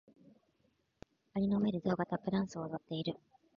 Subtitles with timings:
[1.35, 3.17] 蟻の上でゾウがタップダンスを踊っている。